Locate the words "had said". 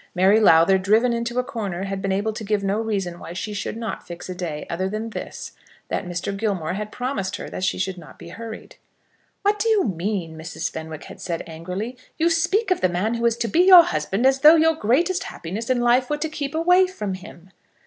11.03-11.43